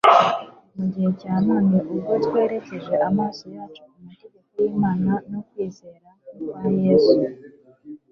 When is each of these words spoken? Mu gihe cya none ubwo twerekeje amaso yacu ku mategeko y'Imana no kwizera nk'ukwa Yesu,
Mu 0.75 0.83
gihe 0.91 1.09
cya 1.21 1.33
none 1.47 1.77
ubwo 1.93 2.11
twerekeje 2.25 2.93
amaso 3.09 3.43
yacu 3.55 3.81
ku 3.89 3.97
mategeko 4.07 4.53
y'Imana 4.63 5.11
no 5.31 5.39
kwizera 5.47 6.09
nk'ukwa 6.19 6.67
Yesu, 6.83 7.17